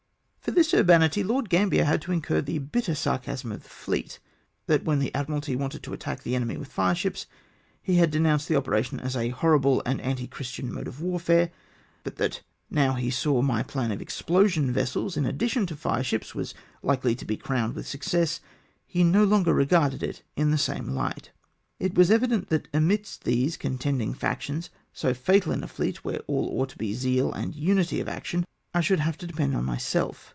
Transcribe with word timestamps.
For 0.41 0.49
this 0.49 0.71
m^banity 0.71 1.23
Lord 1.25 1.49
Gambler 1.49 1.83
had 1.83 2.01
to 2.01 2.11
incur 2.11 2.41
the 2.41 2.57
bitter 2.57 2.95
sarcasm 2.95 3.51
of 3.51 3.61
the 3.61 3.69
fleet— 3.69 4.19
that 4.67 4.83
when 4.83 4.97
the 4.97 5.13
Admiralty 5.13 5.55
wanted 5.55 5.83
to 5.83 5.93
attack 5.93 6.23
the 6.23 6.35
enemy 6.35 6.55
Avith 6.57 6.67
fire 6.67 6.95
ships, 6.95 7.27
he 7.79 7.97
had 7.97 8.09
denounced 8.09 8.47
the 8.47 8.55
operation 8.55 8.99
as 8.99 9.15
a" 9.15 9.29
horrible 9.39 9.83
and 9.85 10.01
anti 10.01 10.25
Christian 10.25 10.73
mode 10.73 10.87
of 10.87 10.99
warfare;" 10.99 11.51
but 12.03 12.15
that 12.15 12.41
now 12.71 12.93
he 12.95 13.11
saw 13.11 13.43
my 13.43 13.61
plan 13.61 13.91
of 13.91 14.01
explosion 14.01 14.73
vessels, 14.73 15.15
in 15.15 15.27
addition 15.27 15.67
to 15.67 15.75
fire 15.75 16.03
ships, 16.03 16.33
was 16.33 16.55
likely 16.81 17.13
to 17.15 17.23
be 17.23 17.37
crowned 17.37 17.75
with 17.75 17.87
success, 17.87 18.39
he 18.87 19.03
no 19.03 19.23
longer 19.23 19.53
re 19.53 19.65
garded 19.67 20.01
it 20.01 20.23
in 20.35 20.49
the 20.49 20.57
same 20.57 20.87
hght. 20.87 21.29
It 21.79 21.93
was 21.93 22.09
evident 22.09 22.49
that 22.49 22.67
amidst 22.73 23.25
these 23.25 23.57
contending 23.57 24.15
factions, 24.15 24.71
so 24.91 25.13
fatal 25.13 25.51
in 25.51 25.63
a 25.63 25.67
fleet 25.67 26.03
where 26.03 26.19
all 26.25 26.49
ought 26.59 26.69
to 26.69 26.77
be 26.79 26.93
zeal 26.95 27.31
and 27.31 27.55
unity 27.55 27.99
of 27.99 28.09
action— 28.09 28.43
I 28.73 28.81
should 28.81 28.99
have 29.01 29.17
to 29.19 29.27
depend 29.27 29.55
on 29.55 29.65
myself. 29.65 30.29